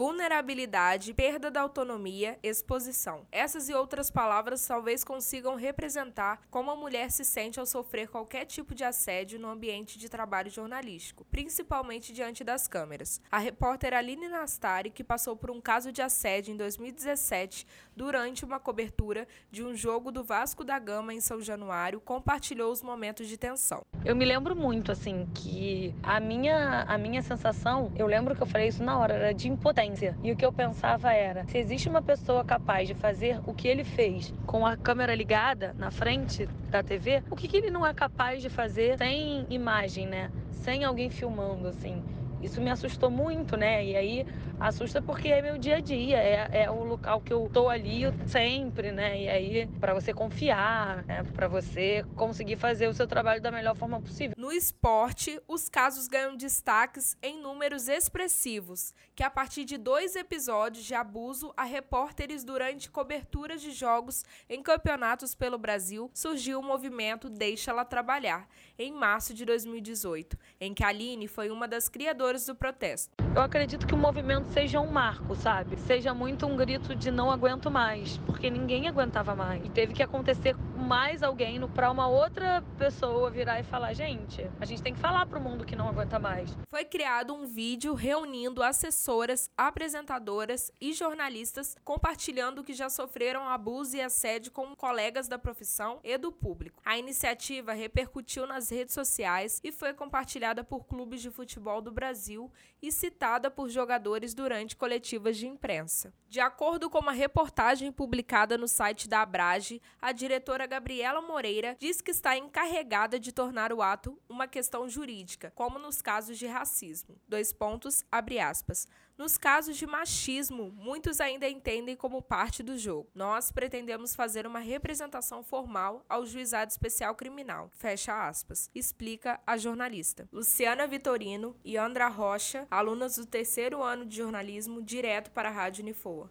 vulnerabilidade, 0.00 1.12
perda 1.12 1.50
da 1.50 1.60
autonomia, 1.60 2.38
exposição. 2.42 3.26
Essas 3.30 3.68
e 3.68 3.74
outras 3.74 4.10
palavras 4.10 4.66
talvez 4.66 5.04
consigam 5.04 5.56
representar 5.56 6.40
como 6.50 6.70
a 6.70 6.74
mulher 6.74 7.10
se 7.10 7.22
sente 7.22 7.60
ao 7.60 7.66
sofrer 7.66 8.08
qualquer 8.08 8.46
tipo 8.46 8.74
de 8.74 8.82
assédio 8.82 9.38
no 9.38 9.50
ambiente 9.50 9.98
de 9.98 10.08
trabalho 10.08 10.50
jornalístico, 10.50 11.26
principalmente 11.26 12.14
diante 12.14 12.42
das 12.42 12.66
câmeras. 12.66 13.20
A 13.30 13.36
repórter 13.36 13.92
Aline 13.92 14.26
Nastari, 14.26 14.88
que 14.88 15.04
passou 15.04 15.36
por 15.36 15.50
um 15.50 15.60
caso 15.60 15.92
de 15.92 16.00
assédio 16.00 16.54
em 16.54 16.56
2017 16.56 17.66
durante 17.94 18.42
uma 18.42 18.58
cobertura 18.58 19.28
de 19.50 19.62
um 19.62 19.76
jogo 19.76 20.10
do 20.10 20.24
Vasco 20.24 20.64
da 20.64 20.78
Gama 20.78 21.12
em 21.12 21.20
São 21.20 21.42
Januário, 21.42 22.00
compartilhou 22.00 22.72
os 22.72 22.80
momentos 22.80 23.28
de 23.28 23.36
tensão. 23.36 23.82
Eu 24.02 24.16
me 24.16 24.24
lembro 24.24 24.56
muito 24.56 24.90
assim 24.90 25.28
que 25.34 25.94
a 26.02 26.18
minha 26.18 26.84
a 26.88 26.96
minha 26.96 27.20
sensação, 27.20 27.92
eu 27.98 28.06
lembro 28.06 28.34
que 28.34 28.42
eu 28.42 28.46
falei 28.46 28.68
isso 28.68 28.82
na 28.82 28.98
hora, 28.98 29.12
era 29.12 29.34
de 29.34 29.46
impotência 29.46 29.89
e 30.22 30.32
o 30.32 30.36
que 30.36 30.44
eu 30.44 30.52
pensava 30.52 31.12
era: 31.12 31.44
se 31.46 31.58
existe 31.58 31.88
uma 31.88 32.02
pessoa 32.02 32.44
capaz 32.44 32.86
de 32.86 32.94
fazer 32.94 33.40
o 33.46 33.54
que 33.54 33.68
ele 33.68 33.84
fez 33.84 34.32
com 34.46 34.66
a 34.66 34.76
câmera 34.76 35.14
ligada 35.14 35.74
na 35.78 35.90
frente 35.90 36.48
da 36.70 36.82
TV, 36.82 37.22
o 37.30 37.36
que, 37.36 37.48
que 37.48 37.56
ele 37.56 37.70
não 37.70 37.86
é 37.86 37.92
capaz 37.92 38.42
de 38.42 38.48
fazer 38.48 38.98
sem 38.98 39.46
imagem, 39.50 40.06
né? 40.06 40.30
Sem 40.50 40.84
alguém 40.84 41.10
filmando, 41.10 41.68
assim. 41.68 42.02
Isso 42.42 42.60
me 42.60 42.70
assustou 42.70 43.10
muito, 43.10 43.56
né? 43.56 43.84
E 43.84 43.96
aí 43.96 44.26
assusta 44.60 45.00
porque 45.00 45.28
é 45.28 45.40
meu 45.40 45.56
dia 45.56 45.76
a 45.76 45.80
dia, 45.80 46.18
é, 46.18 46.64
é 46.64 46.70
o 46.70 46.84
local 46.84 47.20
que 47.22 47.32
eu 47.32 47.48
tô 47.52 47.68
ali 47.68 48.02
sempre, 48.26 48.92
né? 48.92 49.22
E 49.22 49.28
aí 49.28 49.66
para 49.80 49.94
você 49.94 50.12
confiar, 50.12 51.02
né? 51.04 51.24
para 51.34 51.48
você 51.48 52.04
conseguir 52.14 52.56
fazer 52.56 52.86
o 52.86 52.92
seu 52.92 53.06
trabalho 53.06 53.40
da 53.40 53.50
melhor 53.50 53.74
forma 53.74 54.00
possível. 54.00 54.34
No 54.36 54.52
esporte, 54.52 55.40
os 55.48 55.68
casos 55.68 56.06
ganham 56.06 56.36
destaques 56.36 57.16
em 57.22 57.40
números 57.40 57.88
expressivos, 57.88 58.92
que 59.14 59.22
a 59.22 59.30
partir 59.30 59.64
de 59.64 59.78
dois 59.78 60.14
episódios 60.14 60.84
de 60.84 60.94
abuso 60.94 61.52
a 61.56 61.64
repórteres 61.64 62.44
durante 62.44 62.90
coberturas 62.90 63.62
de 63.62 63.70
jogos 63.70 64.24
em 64.48 64.62
campeonatos 64.62 65.34
pelo 65.34 65.56
Brasil, 65.56 66.10
surgiu 66.12 66.60
o 66.60 66.62
movimento 66.62 67.30
Deixa 67.30 67.70
Ela 67.70 67.84
Trabalhar, 67.84 68.46
em 68.78 68.92
março 68.92 69.32
de 69.32 69.44
2018, 69.44 70.36
em 70.60 70.74
que 70.74 70.84
a 70.84 70.88
Aline 70.88 71.28
foi 71.28 71.50
uma 71.50 71.66
das 71.66 71.88
criadoras 71.88 72.44
do 72.46 72.54
protesto. 72.54 73.14
Eu 73.34 73.42
acredito 73.42 73.86
que 73.86 73.94
o 73.94 73.98
movimento 73.98 74.49
seja 74.50 74.80
um 74.80 74.90
marco, 74.90 75.34
sabe? 75.34 75.76
Seja 75.76 76.12
muito 76.12 76.46
um 76.46 76.56
grito 76.56 76.94
de 76.94 77.10
não 77.10 77.30
aguento 77.30 77.70
mais, 77.70 78.18
porque 78.18 78.50
ninguém 78.50 78.88
aguentava 78.88 79.34
mais. 79.34 79.64
E 79.64 79.68
teve 79.68 79.92
que 79.92 80.02
acontecer 80.02 80.54
mais 80.80 81.22
alguém 81.22 81.60
para 81.68 81.90
uma 81.90 82.08
outra 82.08 82.64
pessoa 82.78 83.30
virar 83.30 83.60
e 83.60 83.62
falar: 83.62 83.92
gente, 83.92 84.48
a 84.58 84.64
gente 84.64 84.82
tem 84.82 84.94
que 84.94 85.00
falar 85.00 85.26
para 85.26 85.38
o 85.38 85.42
mundo 85.42 85.64
que 85.64 85.76
não 85.76 85.88
aguenta 85.88 86.18
mais. 86.18 86.56
Foi 86.68 86.84
criado 86.84 87.34
um 87.34 87.46
vídeo 87.46 87.92
reunindo 87.94 88.62
assessoras, 88.62 89.50
apresentadoras 89.56 90.72
e 90.80 90.92
jornalistas 90.92 91.76
compartilhando 91.84 92.64
que 92.64 92.72
já 92.72 92.88
sofreram 92.88 93.48
abuso 93.48 93.96
e 93.96 94.00
assédio 94.00 94.52
com 94.52 94.74
colegas 94.74 95.28
da 95.28 95.38
profissão 95.38 96.00
e 96.02 96.16
do 96.16 96.32
público. 96.32 96.80
A 96.84 96.96
iniciativa 96.96 97.72
repercutiu 97.72 98.46
nas 98.46 98.70
redes 98.70 98.94
sociais 98.94 99.60
e 99.62 99.70
foi 99.70 99.92
compartilhada 99.92 100.64
por 100.64 100.86
clubes 100.86 101.20
de 101.20 101.30
futebol 101.30 101.82
do 101.82 101.92
Brasil 101.92 102.50
e 102.80 102.90
citada 102.90 103.50
por 103.50 103.68
jogadores 103.68 104.32
durante 104.32 104.76
coletivas 104.76 105.36
de 105.36 105.46
imprensa. 105.46 106.12
De 106.28 106.40
acordo 106.40 106.88
com 106.88 106.98
uma 106.98 107.12
reportagem 107.12 107.92
publicada 107.92 108.56
no 108.56 108.68
site 108.68 109.08
da 109.08 109.22
Abrage, 109.22 109.82
a 110.00 110.12
diretora 110.12 110.66
Gabriela 110.70 111.20
Moreira 111.20 111.76
diz 111.80 112.00
que 112.00 112.12
está 112.12 112.38
encarregada 112.38 113.18
de 113.18 113.32
tornar 113.32 113.72
o 113.72 113.82
ato 113.82 114.16
uma 114.28 114.46
questão 114.46 114.88
jurídica, 114.88 115.52
como 115.56 115.80
nos 115.80 116.00
casos 116.00 116.38
de 116.38 116.46
racismo. 116.46 117.20
Dois 117.28 117.52
pontos, 117.52 118.04
abre 118.10 118.38
aspas. 118.38 118.86
Nos 119.18 119.36
casos 119.36 119.76
de 119.76 119.84
machismo, 119.84 120.70
muitos 120.70 121.20
ainda 121.20 121.48
entendem 121.48 121.96
como 121.96 122.22
parte 122.22 122.62
do 122.62 122.78
jogo. 122.78 123.10
Nós 123.12 123.50
pretendemos 123.50 124.14
fazer 124.14 124.46
uma 124.46 124.60
representação 124.60 125.42
formal 125.42 126.04
ao 126.08 126.24
Juizado 126.24 126.70
Especial 126.70 127.16
Criminal. 127.16 127.68
Fecha 127.72 128.28
aspas. 128.28 128.70
Explica 128.72 129.40
a 129.44 129.56
jornalista. 129.58 130.28
Luciana 130.32 130.86
Vitorino 130.86 131.56
e 131.64 131.76
Andra 131.76 132.06
Rocha, 132.06 132.66
alunas 132.70 133.16
do 133.16 133.26
terceiro 133.26 133.82
ano 133.82 134.06
de 134.06 134.16
jornalismo, 134.16 134.80
direto 134.80 135.32
para 135.32 135.48
a 135.48 135.52
Rádio 135.52 135.82
Unifoa. 135.82 136.30